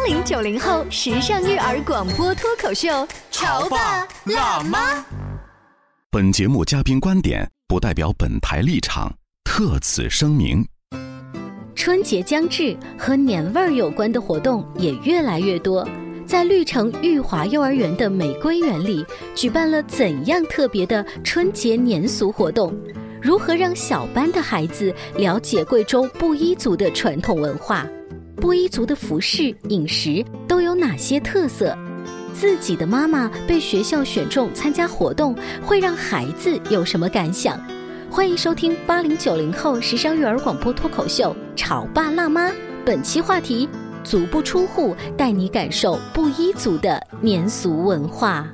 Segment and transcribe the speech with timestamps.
[0.00, 5.04] 八零九零后时尚育儿广播脱口秀，潮爸辣妈。
[6.10, 9.12] 本节目嘉宾观点不代表本台立场，
[9.44, 10.66] 特此声明。
[11.74, 15.86] 春节将至，和年味儿有关的活动也越来越多。
[16.26, 19.04] 在绿城裕华幼儿园的玫瑰园里，
[19.34, 22.74] 举办了怎样特别的春节年俗活动？
[23.20, 27.86] 如何让小班的孩子了解贵州布依族的传统文化？
[28.40, 31.76] 布依族的服饰、饮食都有哪些特色？
[32.32, 37.60] 自己的妈妈被学校选中参加活动，会让孩子有什么感想？
[38.10, 42.48] 欢迎收听八零九零后时尚育儿广播脱口秀《潮爸辣妈》，
[42.82, 43.68] 本期话题：
[44.02, 48.48] 足不出户带你感受布依族的年俗文化。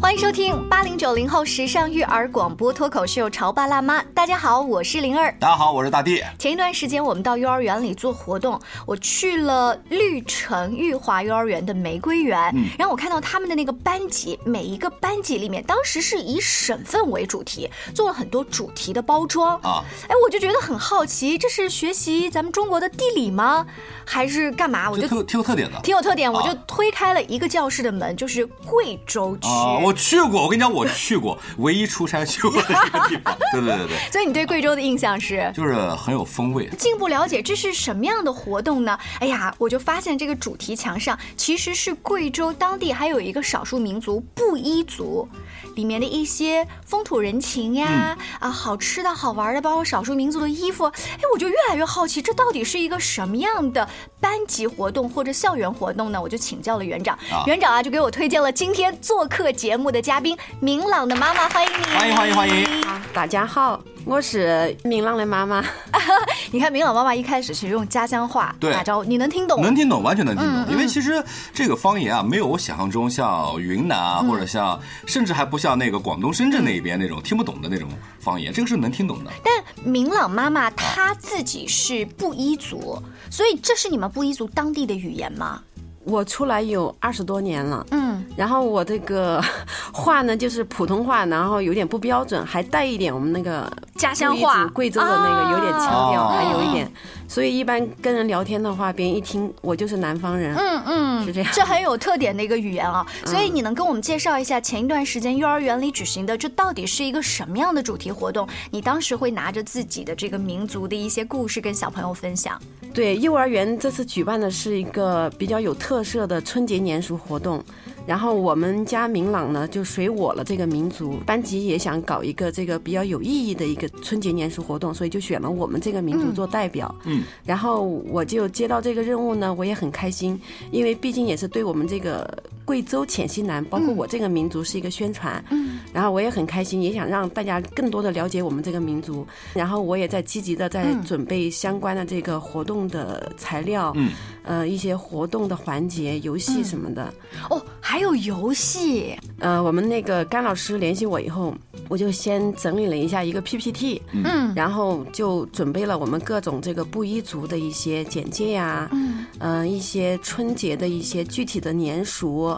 [0.00, 4.00] 欢迎收听八零九零后时尚育儿广播脱口秀《潮爸辣妈》。
[4.12, 5.32] 大家好，我是灵儿。
[5.38, 6.20] 大家好，我是大地。
[6.40, 19.84] 前一段时间我们到幼儿园里做活动，我去了绿城裕华幼儿园的玫瑰园，嗯然后我看到他们的那个班级，每一个班级里面，当时是以省份为主题，做了很多主题的包装啊。
[20.08, 23.64] 哎，我就觉得很好奇，这是学习咱们中国的地理吗？
[24.04, 24.90] 还是干嘛？
[24.90, 25.80] 我就挺有挺有特点的。
[25.80, 29.46] 挺有特点，我就啊推开了一个教室的门，就是贵州区。
[29.46, 33.36] 啊，我去过，我跟你讲，我去过，唯一出差去过的一个地方。
[33.52, 35.52] 对对对对， 所以你对贵州的印象是？
[35.54, 36.68] 就是很有风味。
[36.78, 38.98] 进一步了解这是什么样的活动呢？
[39.20, 45.28] 哎呀，我就发现这个主题墙上其实是贵州当地还有一个少数民族布依族，
[45.74, 50.84] 里面的一些风土人情呀，啊，好吃的好玩的，包括少数民族的衣服。
[50.86, 53.88] 哎，我就越来越好奇，这到底是一个什么样的
[54.20, 56.20] 班级活动或者校园活动呢？
[56.20, 62.82] 我就请教了园长，啊园长啊就给我推荐了今天做客节目的嘉宾明朗的妈妈，欢迎你，欢迎欢迎欢迎！
[63.12, 65.64] 大家好，我是明朗的妈妈。
[66.50, 69.62] 你看明朗妈妈一开始是用家乡话打招呼，你能听懂？
[69.62, 70.72] 能听懂，完全能听嗯懂。
[70.72, 71.22] 因为其实
[71.54, 79.30] 这个方言啊，没有我想象中像云南啊，或者像，甚至还不像那个广东深圳那边那种听不懂的那种方言，这个是能听懂的。
[79.42, 79.52] 但
[79.84, 85.62] 明朗妈妈她自己是布依族，所以这是你们布依族当地的语言吗？
[86.04, 89.40] 我出来有二十多年了，嗯，然后我这个
[89.92, 94.66] 话呢就是普通话，然后有点不标准，还带一点我们那个家乡话。
[94.74, 96.90] 贵州的那个有点腔调，啊还有一点，
[97.32, 103.06] 所以一般跟人聊天的话，别人一听我就是南方人，嗯嗯，是这样这很有特点的一个语言啊。
[103.24, 108.46] 所以你能跟我们介绍一下前一段时间幼儿园里举行的这到底是一个什么样的主题活动？
[108.70, 112.60] 你当时会拿着自己的这个民族的一些故事跟小朋友分享。
[112.92, 117.64] 对，幼儿园这次举办的是一个比较有特色的春节年俗活动，
[118.06, 126.92] 然后我们家明朗呢就随我了这个民族，班级也想搞一个这个比较有意义的一个春节年俗活动，所以就选了我们这个民族做代表。
[127.04, 130.40] 嗯，然后我就接到这个任务呢，我也很开心，
[130.70, 132.28] 因为毕竟也是对我们这个
[132.64, 135.42] 贵州黔西南，包括我这个民族是一个宣传。
[135.50, 139.26] 嗯，然后我也很开心，也想让大家更多的了解我们这个民族。
[139.54, 144.10] 然后我也在积极的在嗯准备相关的这个活动的材料，嗯，
[144.44, 147.12] 呃，一些活动的环节、游戏什么的。
[147.50, 151.52] 哦，还有游戏，呃，我们那个甘老师联系我以后，
[151.88, 162.56] 我就先整理了一下一个 PPT，嗯然后就准备了我们各种这个布依族的一些简介呀，嗯，呃，一些春节的一些具体的年俗。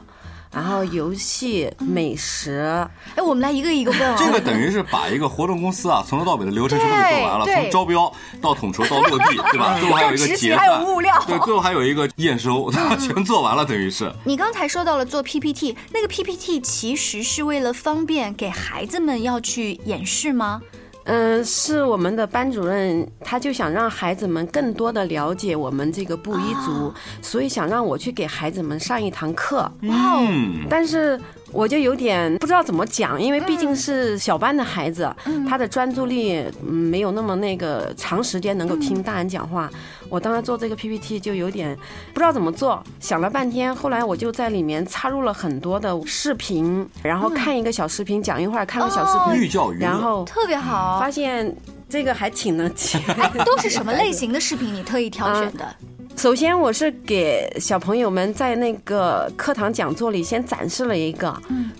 [0.54, 4.14] 然后游戏、美食，哎，我们来一个一个问啊。
[4.16, 9.76] 这个等于是把一个活动公司啊，从头到尾的流程全部给做完了，从招标到统筹到落地， 对吧？
[9.80, 12.70] 最后还有一个结算还有，物料对，最后还有一个验收，
[13.00, 14.12] 全做完了，等于是。
[14.24, 20.62] 你刚才说到了做 PPT，那个 PPT 其实是为了方便给孩子们要去演示吗？
[21.04, 29.70] 嗯，是我们的班主任，他就想让孩子们更多的了解我们这个布依族，所以想让我去给孩子们上一堂课。
[29.82, 31.20] 哇哦，嗯，但是
[31.54, 35.08] 我就有点不知道怎么讲，因为毕竟是小班的孩子，
[35.48, 39.70] 他的专注力嗯没有那么那个长时间能够听大人讲话。
[40.08, 41.76] 我当时做这个 PPT 就有点
[42.12, 49.86] 不知道怎么做，想了半天，后来我就在里面插入了很多的视频，然后看一个小视频讲一会儿，看个小视频，寓教于乐。
[49.86, 50.98] 然后特别好。
[50.98, 51.54] 发现
[51.88, 52.98] 这个还挺能记。
[53.16, 54.74] 哎，都是什么类型的视频？
[54.74, 55.74] 你特意挑选的？
[56.16, 61.34] 首先，我是给小朋友们在那个课堂讲座里先展示了一个，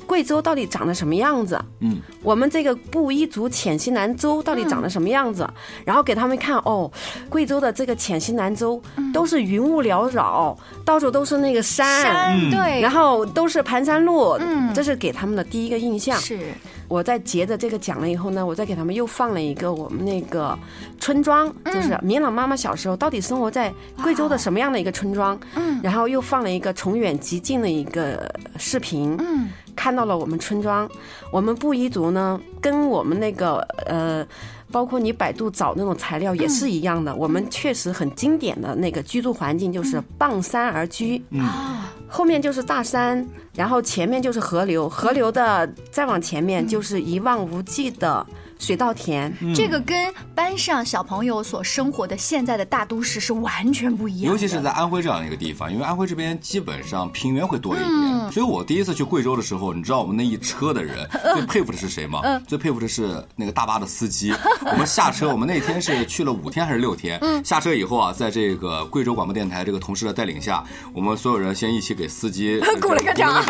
[0.06, 1.58] 贵州到底长得什么样子？
[1.80, 5.48] 嗯，我们这个布依族浅西南州到底长得什么样子？
[5.84, 6.90] 然后给他们看，哦，
[7.30, 8.80] 贵州的这个浅西南州
[9.14, 16.18] 都是云雾缭绕，到处都是那个山，山对，然后都是盘山路，嗯，这是给他们的第一个印象。
[16.20, 16.38] 是
[16.88, 20.58] 我在接着这个讲了以后呢，我再给他们又放了一个我们那个
[20.98, 23.72] 村庄，就是明朗妈妈小时候到底生活在
[24.02, 30.88] 贵州的什么样的一个村庄，嗯，然后又放了一个从远及近的一个视频，嗯，看到了我们村庄，
[31.30, 34.26] 我们布依族呢，跟我们那个呃。
[34.74, 43.24] 包括你百度找那种材料也是一样的，我们确实很经典的那个居住环境就是傍山而居，啊，后面就是大山，
[43.54, 48.26] 然后前面就是河流，河流的再往前面就是一望无际的
[48.64, 49.32] 水稻田。
[49.54, 62.20] 这个跟班上小朋友所生活的现在的大都市是完全不一样的，尤其是在安徽这样一个地方，因为安徽这边基本上平原会多一点，所以我第一次去贵州的时候，你知道我们那一车的人 最佩服的是谁吗？
[62.48, 64.32] 最佩服的是那个大巴的司机。
[64.64, 67.20] 我们下车，我们那天是去了五天还是六天？
[67.44, 70.64] 下车以后啊，在这个贵州广播电台这个同事的带领下，
[70.94, 73.42] 我们所有人先一起给司机 鼓了个掌，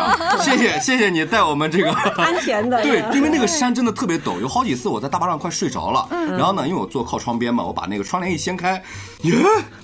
[0.43, 2.83] 谢谢谢谢你带我们这个安全的。
[2.83, 6.09] 对，因为那个山真的特别陡，有好几次我在大巴上快睡着了。
[6.31, 8.83] 然后呢，因为我坐靠窗边嘛，我把那个窗帘一掀开，
[9.23, 9.35] 耶，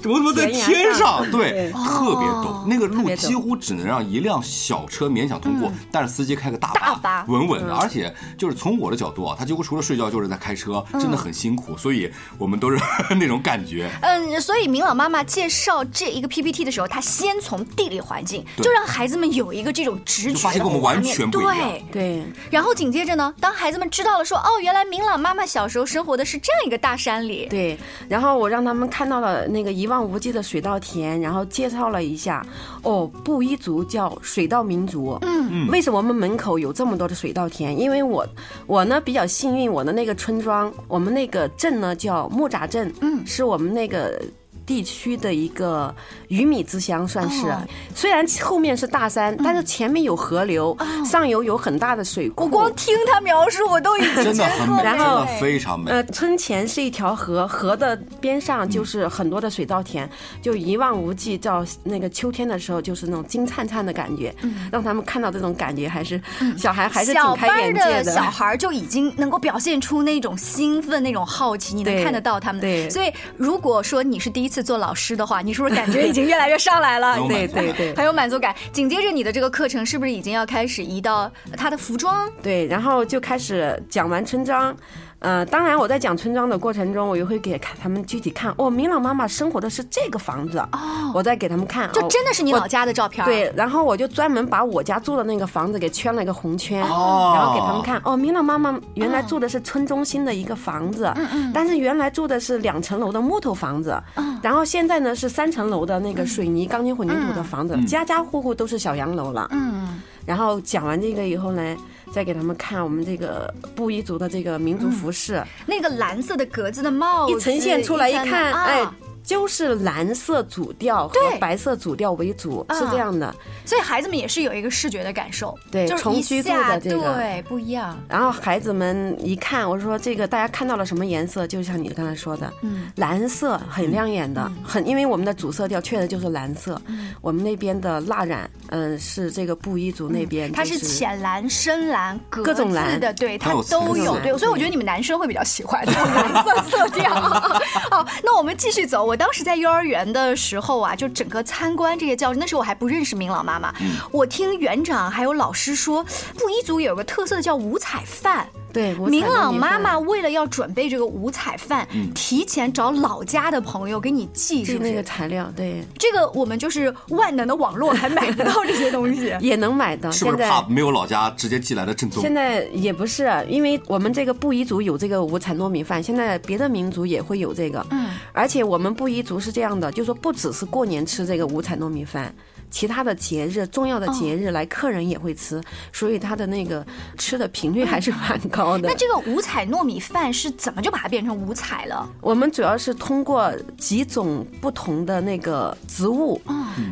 [0.05, 1.31] 我怎么在天上？
[1.31, 7.25] 对，特别陡，那个路几乎只能让一辆小车勉强通过，但是司机开个大大巴。
[7.29, 12.79] 稳稳的，而且就是从我的角度啊，他几乎除了睡觉就是在开车，真的很辛苦，所以我们都是
[13.15, 13.91] 那种感觉。
[14.03, 21.57] 嗯，所以明朗妈妈介绍这一个 PPT 的时候，她先从地理环境，就让孩子们有一个这种直觉就发现跟我们完全不一样。
[21.93, 22.01] 对。
[22.01, 27.77] 对，然后紧接着呢，当孩子们知道了说，哦，原来明朗妈妈小时候生活的是这样一个大山里，对，
[28.09, 32.45] 然后我让他们看到了那个一望无际的水稻田，然后介绍了一下，
[32.83, 35.19] 哦，布依族叫水稻民族。
[35.23, 37.79] 嗯嗯，为什么我们门口有这么多的水稻田？
[37.79, 38.27] 因为我
[38.67, 44.21] 我呢比较幸运，我的那个村庄，我们那个镇呢叫木扎镇，嗯，是我们那个。
[44.65, 45.95] 地区的一个
[46.29, 47.49] 鱼米之乡，算是。
[47.49, 47.59] 哦
[47.95, 52.45] 虽然后面是大山，但是前面有河流，上游有很大的水库。
[52.45, 55.91] 我光听他描述，我都已经真的很美，然后真的非常美。
[55.91, 60.09] 呃，村前是一条河，河的边上就是很多的水稻田，
[60.41, 61.41] 就一望无际。
[61.41, 64.35] 到那个秋天的时候，就是那种金灿灿的感觉，
[64.71, 66.21] 让他们看到这种感觉，还是
[66.57, 72.69] 小孩还是挺开眼界的界小孩就已经能够表现出那种兴奋、那种好奇，你能看得到他们的。
[72.69, 77.17] 对所以如果说你是第一次做老师的话，你是不是感觉已经越来越上来了？
[77.29, 78.55] 对对对很有满足感。
[78.73, 82.31] 紧接着你的这个课程是不是已经要开始移到他的服装？
[82.43, 84.77] 对，然后就开始讲完村庄。
[85.21, 93.29] 呃，当然我在讲村庄的过程中，我也会给看他们具体看哦，明朗妈妈生活的是这个房子哦，我再给他们看，哦就真的是你老家的照片儿？
[93.29, 98.01] 对，然后我就专门把我家住的那个房子给圈了一个红圈，哦然后给他们看。
[98.05, 101.13] 哦，明朗妈妈原来住的是村中心的一个房子，
[101.53, 104.03] 但是原来住的是两层楼的木头房子，
[104.43, 109.47] 然后现在呢是三层楼的那个水泥钢筋混凝土的房子，家家户户都是小洋楼了。
[109.53, 111.77] 嗯，然后讲完这个以后呢，
[112.13, 118.89] 再给他们看我们这个布依族的这个民族服饰，那个蓝色的格子的帽子一呈现出来一看，啊哎。
[119.23, 123.35] 就是蓝色主调和对白色主调为主，是啊这样的。
[123.65, 127.97] 所以孩子们也是有一个视觉的感受，对就是一重居住的这个对不一样。
[128.09, 131.47] 然后孩子们一看，我说这个大家看到了什么颜色？
[131.47, 136.81] 就像你刚才说的，嗯，蓝色很亮眼的，很因为我们的主色调确实就是蓝色。
[136.87, 144.19] 嗯我们那边的蜡染，嗯、是这个布依族那边、它就是浅蓝、深蓝、格各种蓝子的，对，它都有。
[144.21, 147.15] 对，所以我觉得你们男生会比较喜欢这种蓝色色调。
[147.91, 149.10] 好，那我们继续走。
[149.11, 153.75] 我当时在幼儿园的时候啊，就整个参观这些教室，那时候我还不认识明朗妈妈。
[154.13, 156.05] 我听园长还有老师说，
[156.39, 158.49] 布依族有个特色的叫五彩饭。
[158.73, 165.03] 对明朗妈妈为了要准备这个五彩饭，提前找老家的朋友给你寄，是那个？
[165.03, 169.35] 材料，对，这个我们就是万能的网络还买得到这些东西。
[169.41, 170.11] 也能买到。
[170.13, 172.23] 是不是现在怕没有老家直接寄来的正宗？
[172.23, 177.85] 现在也不是，因为我们这个布依族有这个五彩糯米饭，现在别的民族也会有这个。
[177.91, 182.33] 嗯，而且我们布依族是这样的，就说不只是过年吃这个五彩糯米饭。
[182.71, 185.61] 其他的节日、重要的节日来，客人也会吃，
[185.93, 186.87] 所以它的那个
[187.19, 188.89] 吃的频率还是蛮高的。
[188.89, 188.95] 那。
[189.01, 192.07] 这个五彩糯米饭是怎么就把它变成五彩了？
[192.21, 196.39] 我们主要是通过几种不同的那个植物，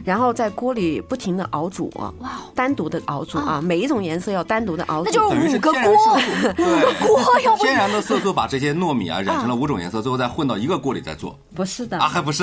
[0.07, 2.11] 然后在锅里不停的熬煮，哇，
[2.55, 5.93] 单独的熬煮啊，每一种颜色要单独的熬煮，那就是五个锅，
[6.57, 11.39] 五个锅，要不天然的色素把这些糯米啊染成了五种颜色，最后再混到一个锅里再做。
[11.55, 11.99] 不是的。
[11.99, 12.43] 啊，还不是？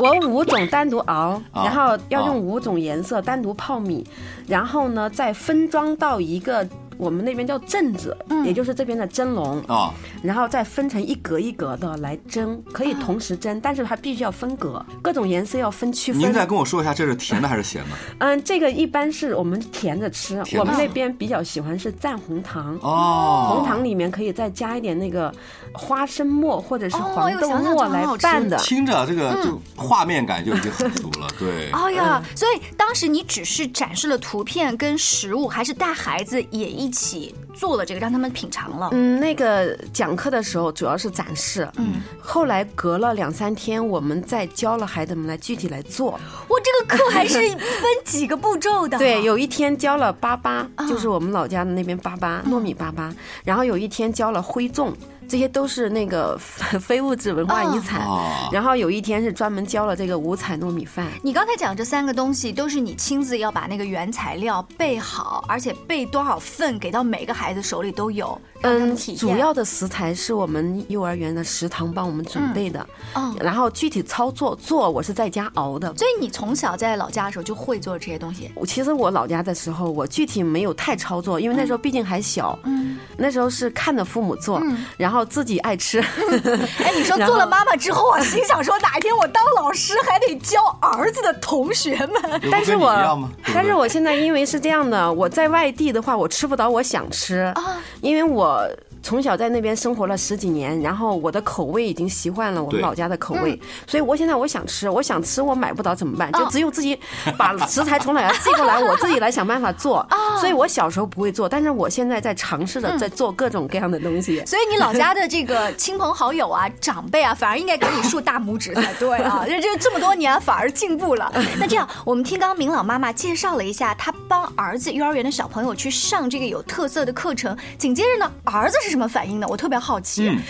[0.00, 1.64] 我五种单独熬，啊。
[1.64, 4.04] 然后要用五种颜色单独泡米，
[4.48, 16.20] 然后呢再分装到一个我们那边叫镇子，也就是这边的蒸笼，啊，然后再分成一格一格的来蒸，可以同时蒸，但是它必须要分格，各种颜色要分区分。
[16.20, 17.90] 您再跟我说一下，这是甜的还是咸的？
[18.18, 22.78] 嗯，这个一般是我们甜着吃，我们那边比较喜欢是蘸红糖。
[22.82, 25.32] 哦，红糖里面可以再加一点那个
[25.72, 28.56] 花生末或者是哦黄豆末来拌的。
[28.58, 31.70] 听着这个就画面感就已经很足了， 对。
[31.70, 38.88] 哎呀，所以当时你只是展示了图片跟实物，还是带孩子也一起做了这个，让他们品尝了？
[38.92, 46.18] 嗯，那个讲课的时候主要是展示，嗯，后来隔了两三天，我们再教了孩子们来具体来做。
[46.48, 47.58] 我这个课还是分
[48.04, 48.98] 几个步骤的。
[48.98, 53.12] 对，有一天教了粑粑，啊就是我们老家的那边粑粑，糯米粑粑。
[53.44, 54.92] 然后有一天教了灰粽，
[55.28, 56.36] 这些都是那个
[56.80, 58.06] 非物质文化遗产。
[58.06, 61.06] 哦然后有一天是专门教了这个五彩糯米饭。
[61.22, 68.96] 你刚才讲这三个东西，都是你亲自要把那个原材料备好，而且备多少份给到每个孩子手里都有，嗯。
[69.16, 75.94] 主要的食材是我们幼儿园的食堂帮我们准备的，嗯然后具体操作做我是在家熬的。
[75.96, 78.50] 所以你从小在老家的时候就会做这些东西。
[78.54, 82.75] 我其实我老家的时候，我具体没有太操作，因为那时候毕竟还小，嗯，
[83.16, 84.62] 那时候是看着父母做，
[84.96, 86.00] 然后自己爱吃。
[86.00, 92.40] 哎，你说 做了妈妈之后啊，心想说哪一天我当老师还得教儿子的同学们。
[92.50, 97.52] 但是我但是我现在因为是这样的，我在外地的话，我吃不到我想吃，
[98.00, 98.68] 因为我。
[99.06, 106.32] 从小在那边生活了十几年，然后我的口味已经习惯了我们老家的口味，所以我现在我想吃，我想吃我买不到怎么办？
[106.32, 106.98] 就哦只有自己
[107.38, 110.04] 把食材从老家寄过来，我自己来想办法做。
[110.40, 114.44] 所以我小时候不会做，但是我现在在尝试着在做各种各样的东西。
[114.44, 119.44] 所以你老家的这个亲朋好友啊、长辈啊，反而应该给你竖大拇指才对啊！
[119.46, 121.32] 这 这这么多年反而进步了。
[121.60, 129.46] 那这样，我们听刚刚明老妈妈介绍了一下，她帮儿子幼儿园的小朋友去上这个有特色的课程，紧接着呢，儿子是什么反应呢？
[129.50, 130.28] 我特别好奇。
[130.28, 130.40] 嗯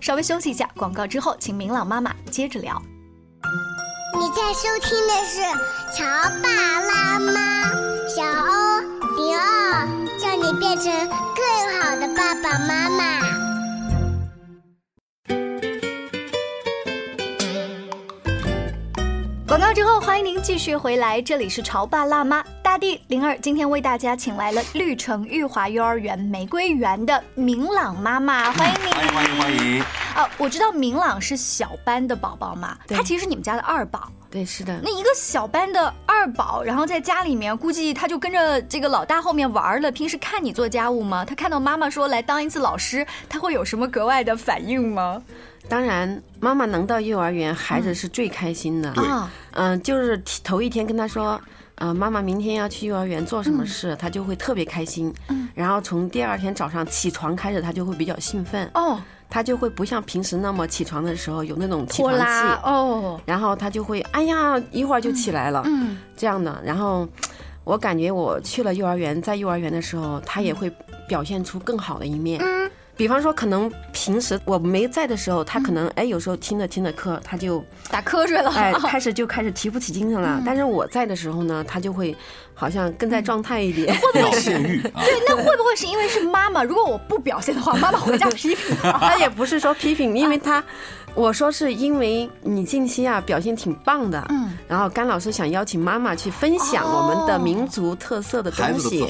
[0.00, 2.82] 稍微休息一下，广告之后，请明朗妈妈接着聊。
[4.18, 5.40] 你在收听的是
[5.96, 6.04] 《潮
[6.42, 6.48] 爸
[6.80, 7.70] 辣妈》，
[8.08, 8.80] 小欧
[9.16, 9.86] 零二，
[10.18, 10.92] 叫你变成
[11.36, 11.46] 更
[11.80, 13.20] 好的爸爸妈妈。
[19.46, 22.42] 广告之后，欢迎您继续回来，这里是潮爸辣妈
[22.72, 28.90] 大地灵儿，今天为大家请来了绿城玉华幼儿园玫瑰园的明朗妈妈，欢迎你。
[28.94, 29.82] 欢迎欢迎欢迎！
[30.14, 34.10] 啊，我知道明朗是小班的宝宝嘛，对他其实是你们家的二宝。
[34.30, 34.80] 对，是的。
[34.82, 39.92] 那一个小班的二宝，然后在家里面，估计他就跟着这个老大后面玩了。
[39.92, 41.26] 平时看你做家务吗？
[41.26, 45.22] 他看到妈妈说来当一次老师，他会有什么格外的反应吗？
[45.68, 48.90] 当然，妈妈能到幼儿园，孩子是最开心的。
[48.92, 51.38] 对啊，嗯，就是头一天跟他说，
[51.76, 55.12] 呃，妈妈明天要去幼儿园做什么事，他就会特别开心。
[55.28, 62.24] 嗯，然后从第二天早上起床开始，他就会比较兴奋，哦，他就会不像平时那么起床的时候有那种起床气，
[62.62, 66.60] 哦，然后他就会哎呀一会儿就起来了，嗯，这样的。
[66.64, 67.08] 然后
[67.64, 70.70] 我感觉我去了幼儿园，在幼儿园的时候，他也会
[71.08, 72.40] 表现出更好的一面。
[72.42, 78.50] 嗯比方说，可能平时我没在的时候，他可能哎，有时候听着听着课，他就打瞌睡了。
[78.54, 80.42] 哎，开始就开始提不起精神了。
[80.44, 82.14] 但是我在的时候呢，他就会
[82.54, 83.94] 好像更在状态一点。
[83.94, 84.92] 会不会是，对，
[85.26, 86.62] 那会不会是因为是妈妈？
[86.62, 88.92] 如果我不表现的话，妈妈回家 批评我。
[89.00, 90.62] 他也不是说批评，因为他，
[91.14, 99.06] 我说是因为你近期啊表现挺棒的，嗯，然后甘老师想邀请妈妈去分享我们的民族特色的东西。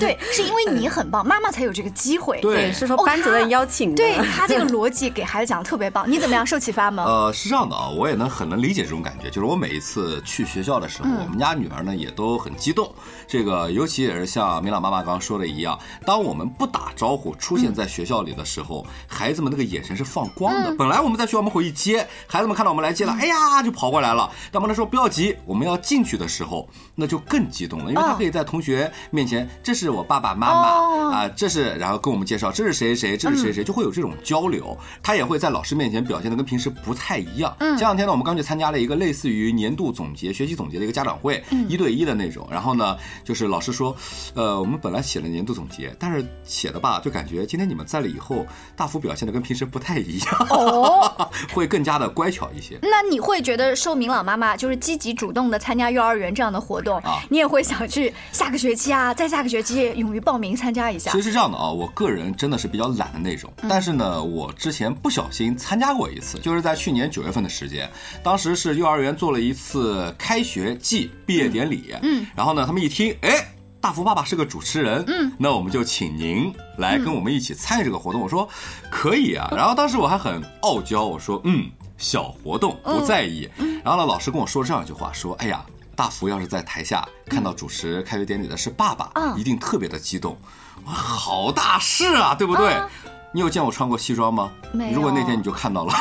[0.00, 2.40] 对， 是因为你很棒， 妈妈才有这个机会。
[2.40, 3.96] 对是说哦班主任邀请的。
[3.96, 6.46] 对他这个逻辑给孩子讲的特别棒， 你怎么样？
[6.46, 7.04] 受启发吗？
[7.04, 9.28] 呃，是这样的啊，我也能很能理解这种感觉。
[9.28, 12.90] 就是我每一次去学校的时候，我们家女儿呢也都很激动。
[13.28, 20.74] 这个尤其也是像明朗妈妈刚刚说的一样，当我们不打招呼出现在学校里的时候，孩子们那个眼神是放光的。
[20.76, 24.30] 本来我们在学校门口一接，孩子们看到我们来接了，哎呀就跑过来了。
[24.50, 34.76] 但我们说不要急，我们要进去的时候，那就更激动了，因为他可以在同学面前，这是我爸爸妈哦妈啊，这是然后跟我们介绍这是谁谁，这是谁谁，就会有这种交流。
[35.02, 37.54] 他也会在老师面前表现的跟平时不太一样。
[37.58, 42.46] 前两天呢，我们刚去参加了一个类似于年度总结、学习总结的一个家长会，一对一的那种。
[42.50, 43.94] 然后呢，就是老师说，
[44.34, 48.46] 呃，我们本来写了年度总结，但是写的吧，就感觉今天你们在了以后，
[48.76, 50.46] 大幅表现的跟平时不太一样。
[50.50, 52.78] 哦， 会更加的乖巧一些。
[52.82, 61.24] 那你会觉得受明朗妈妈就是积极主动的参加幼儿园这样的活动，啊你也会想去下个学期啊，再下个学期勇于报名参加一下其实？
[61.24, 67.88] 是这样的啊，我个人真的是比较懒的那种，但是呢，我之前不小心参加过一次，就是在去年九月份的时间，
[68.22, 73.46] 当时是幼儿园做了一次开学季毕业典礼，嗯，然后呢，他们一听，哎。
[73.82, 78.20] 大福爸爸是个主持人，嗯，那我们就请您来跟我们一起参与这个活动。
[78.20, 78.48] 我说
[78.88, 83.50] 可以啊，然后当时我还很傲娇，我说嗯，小活动不在意。
[83.84, 90.38] 然后呢，老师跟我说这样一句话，说哎呀，大福要是在台下看到主持开学典礼的是爸爸，嗯一定特别的激动。
[90.86, 92.80] 哇，好大事啊，对不对？
[93.34, 94.52] 你有见我穿过西装吗？
[94.72, 95.92] 没有如果那天你就看到了，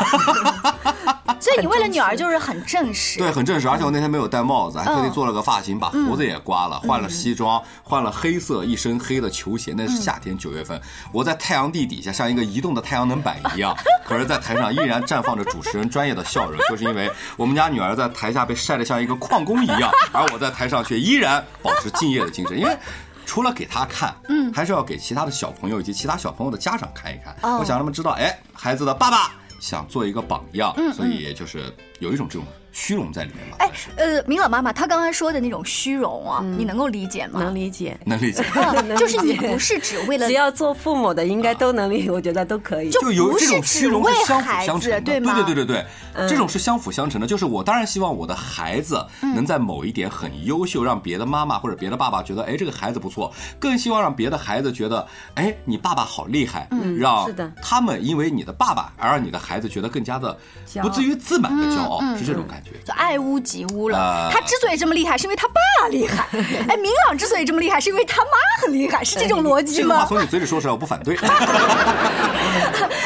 [1.41, 3.17] 所以你为了女儿就是很正式。
[3.17, 3.67] 对，很正式。
[3.67, 9.73] 而且我那天没有戴帽子，还特地做了个发型，把胡子也刮了，换了西装，换了黑色一身黑的球鞋。
[9.75, 10.79] 那是夏天九月份，
[11.11, 22.77] 我在太阳地底下像一个移动的太阳能板一样，可是，在台上依然绽放着主持人专业的笑容，就是因为我们家女儿在台下被晒得像一个矿工一样，而我在台上却依然保持敬业的精神，因为。
[23.23, 27.33] 除了给她看，嗯，还是要给其他的小朋友以及其他小朋友的家长看一看。
[27.43, 29.31] 哦我想让他们知道，哎，孩子的爸爸
[29.61, 33.55] 想做一个榜样，所以就是有一种这种虚荣在里面吗。
[33.59, 37.41] 哎，呃，明老妈妈她刚刚说的那种虚荣啊，你能够理解吗？
[37.41, 37.97] 能理解。
[38.05, 38.43] 能理解。
[38.55, 42.89] 嗯就是你不是只为了只要做父母的，应该都能理，我觉得都可以。
[42.89, 47.25] 就就有不是这种虚荣是相辅相成的，对吗对对对对对，这种是相辅相成的。
[47.27, 53.31] 就是我当然希望我的孩子能在某一点很优秀，让别的妈妈或者别的爸爸觉得，哎，这个孩子不错。
[53.59, 60.37] 更希望让别的孩子觉得，哎，你爸爸好厉害，让是的他们因为你的爸爸而让你的孩子觉得更加的
[60.81, 62.60] 不至于自满的骄傲，是这种感觉。
[62.85, 63.97] 就爱屋及乌了。
[63.97, 66.25] 啊他之所以这么厉害，是因为他爸厉害。
[66.69, 69.87] 哎，明朗之所以这么厉害，是因为他妈很厉害，是这种逻辑吗？
[69.87, 71.17] 这个话从你嘴里说出来，我不反对。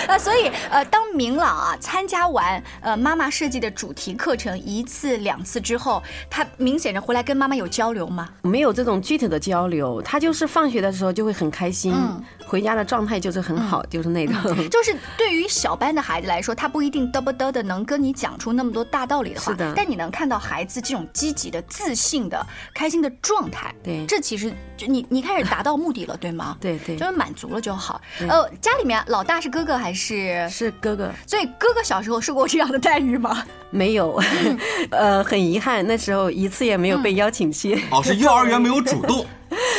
[0.08, 8.30] 呃，所以呃，当明朗啊参加完呃妈妈设计的主题课程一次两次之后，他明显着回来跟妈妈有交流吗？
[8.44, 14.36] 没有这种具体的交流，他就是放学的时候就会很开心，嗯回家的状态就是很好，就是那种。
[14.70, 26.58] 就是对于小班的孩子来说，他不一定嘚不嘚的能跟你讲出那么多大道理的话，是的但你能看到孩子这种积极的、自信的、开心的状态，对这其实就你你开始达到目的了，对吗？
[26.62, 28.01] 对对就是满足了就好。
[28.18, 30.48] 对呃，家里面老大是哥哥还是？
[30.50, 33.44] 是哥哥所以哥哥小时候受过这样的待遇吗？
[33.72, 34.22] 没有，
[34.92, 37.84] 呃，很遗憾，那时候一次也没有被邀请去。
[37.92, 39.25] 哦，是幼儿园没有主动，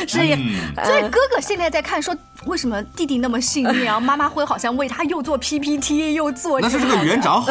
[0.06, 0.34] 所以，
[0.84, 3.98] 所以哥哥现在在看说，为什么弟弟那么幸运啊？
[3.98, 7.50] 妈妈会好像为他又做 PPT 又做那是这个园长好。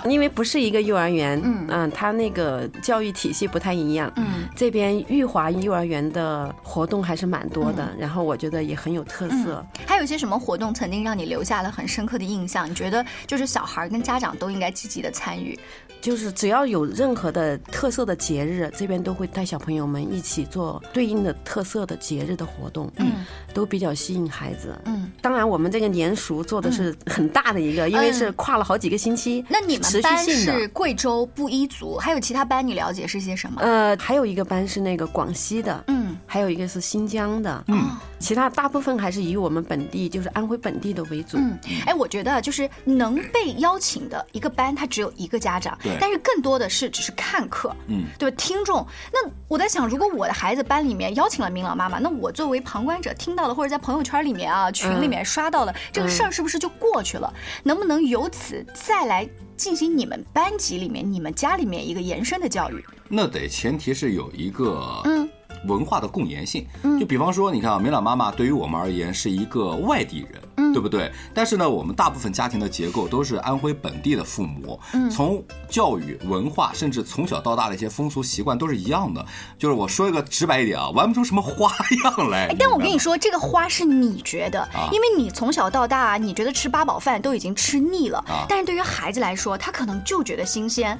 [0.08, 9.64] 因为不是一个幼儿园，嗯，他那个教育体系不太一样，嗯，这边裕华幼儿园的活动还是蛮多的，然后我觉得也很有特色。
[9.86, 12.68] 还有一些什么活动曾经让你留下了很深刻的印象？
[12.68, 15.58] 你觉得就是小孩跟家长都应该积极的参与？
[16.00, 25.10] 就是只要有任何的特色的节日，这边都会带小朋友们一起做对应的特色的节日的活动，嗯，都比较吸引孩子，嗯。
[25.22, 30.68] 当然，我们这个年俗做的是很大的一个，因为是跨了好几个星期，那你们班性的是。
[30.68, 33.60] 贵州布依族，还有其他班你了解是些什么？
[33.60, 41.36] 呃，还有一个班是那个广西的，嗯，还有一个是新疆的，嗯，其他大部分还是以我们本地，就是安徽本地的为主。
[41.36, 48.36] 嗯，哎，我觉得就是能被邀请的一个班，它只有一个家长，对但是更多的是只是看客，嗯，对吧？
[48.36, 48.84] 听众。
[49.12, 57.32] 那我在想，如果我的孩子班里面邀请了明朗妈妈，那我作为旁观者听到了，或者在朋友圈里面啊、群里面刷到了、这个事儿，是不是就过去了？
[57.62, 62.84] 能不能由此再来进行你们班级里面、你们家里面一个延伸的教育？
[63.08, 65.28] 那得前提是有一个嗯
[65.66, 66.66] 文化的共延性。
[66.98, 70.40] 就比方说，你看啊，梅朗妈妈对于我们而言是一个外地人，
[70.72, 71.10] 对不对？
[71.32, 74.78] 但是呢，我们大部分家庭的结构都是安徽本地的父母，
[75.10, 79.24] 从教育、文化，甚至从小到大的一些风俗习惯都是一样的。
[79.58, 81.72] 就是我说一个直白一点啊，玩不出什么花
[82.04, 82.48] 样来。
[82.48, 90.98] 哎，但我跟你说，这个花是你觉得，啊因为你从小到大，你觉得吃八宝饭都已经吃腻了，啊但是对于孩子来说，他可能就觉得新鲜。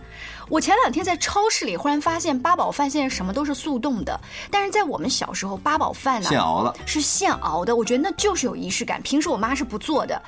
[0.51, 6.75] 我前两天在超市里忽然发现，八宝饭现在什么都是速冻的，但是在我们小时候，八宝饭呢现熬的。
[6.85, 9.01] 是现熬的，我觉得那就是有仪式感。
[9.01, 10.21] 平时我妈是不做的，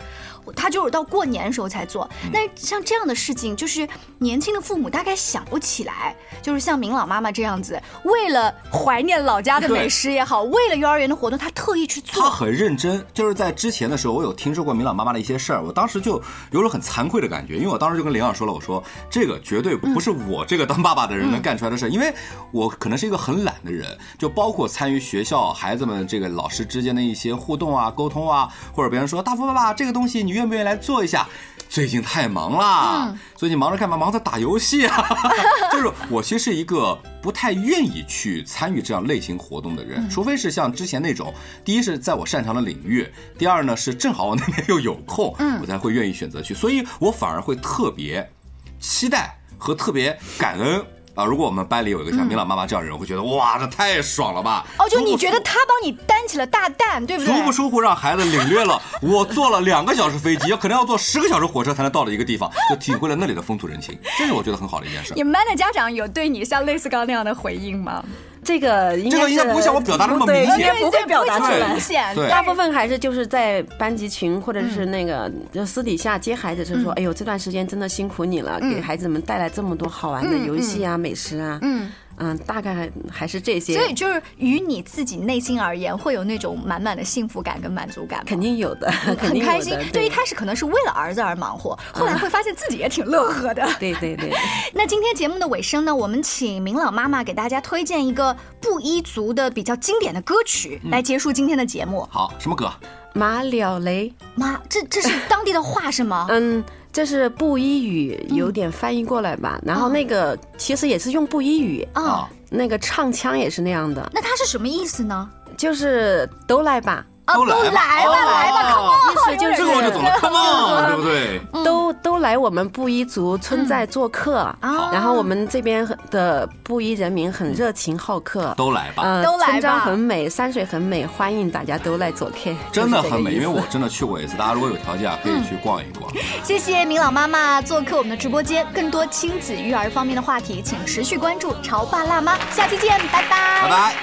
[0.55, 2.09] 她就是到过年的时候才做。
[2.25, 6.15] 嗯但是像这样的事情，就是年轻的父母大概想不起来。
[6.43, 12.31] 就是像明朗妈妈这样子，为了怀念老家的美食也好，为了幼儿园的活动，他特意去做他。
[12.31, 22.13] 很认真，就是在之前的时候，我有听说过明朗妈妈的一些事儿，我当时就有种很惭愧的感觉，因为我当时就跟林朗说了，我说这个绝对不是我这个当爸爸的人能干出来的事儿，因为
[22.53, 31.27] 我可能是一个很懒的人，就包括参与学校孩子们这个老师之间的一些互动啊、沟通啊，或者别人说大福爸爸这个东西你愿不愿意来做一下？
[31.69, 33.97] 最近太忙啦，最近忙着干嘛？
[33.97, 35.05] 忙着打游戏啊。
[35.73, 46.55] 就是我其实是一个不太愿意去参与这样类型活动的人，除非是像之前那种，第一是在我擅长的领域，第二呢是正好我那边又有空，我才会愿意选择去。
[46.55, 48.31] 所以我反而会特别
[48.79, 50.85] 期待和特别感恩。
[51.17, 54.67] 啊，如果我们班里有一个像明朗妈妈这样的人，我会觉得哇，这太爽了吧！
[54.79, 57.35] 哦，就你觉得他帮你担起了大担，对不对？
[57.35, 65.15] 足不出户让孩子领略了我坐了两个小时飞机，可能要坐十个小时火车才能到的一个地方，就体会了那里的风土人情，这是我觉得很好的一件事。
[65.17, 68.05] 你们班的家长有对你像类似刚刚那样的回应吗？
[68.47, 70.61] 这个应该这个应该不会像我表达的那么对明显。
[70.61, 71.81] 应该不会表达出对来明。
[71.81, 72.15] 显。
[72.31, 83.75] 大部分还是就是在班级群或者是那个就私底下接孩子，就说：“哎呦，这段时间真的辛苦你了，给孩子们带来这么多好玩的游戏啊、美食啊。”嗯嗯，大概还是这些。
[83.75, 89.79] 所以就是与你自己内心而言，会有那种满满的幸福感跟满足感，肯定有的， 肯很开心。
[89.93, 93.67] 就，一开始可能是为了儿子而忙活，后来会发现自己也挺乐呵的。
[93.79, 94.33] 对对对，
[94.75, 102.07] 那今天节目的尾声呢，我们请明朗妈妈给大家推荐一个布依族的比较经典的歌曲，来结束今天的节目。
[102.11, 102.71] 好，什么歌？
[103.15, 106.27] 马了雷，马，这这是当地的话是吗？
[106.29, 106.63] 嗯，
[106.97, 109.61] 这是布依语，有点翻译过来吧。
[109.63, 115.29] 然后那个其实也是用布依语，啊，那个唱腔也是那样的，那它是什么意思呢？
[115.59, 119.01] 就是都来吧，啊，都来吧来吧！
[119.13, 121.41] 意思就是这个我就懂了，Come on，对不对？
[121.65, 136.11] 都都来我们布依族村寨做客，啊然后我们这边的布依人民很热情好客，都来吧，呃都来吧村庄很美，山水很美，欢迎大家都来做客，真的很美，因为我真的去过一次，大家如果有条件啊，可以去逛一逛。
[136.45, 143.95] 谢谢明朗妈妈做客我们的直播间，更多亲子育儿方面的话题，请持续关注潮爸辣妈，下期见，拜拜拜拜。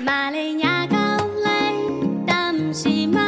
[0.00, 0.77] 玛利亚。
[2.72, 3.27] the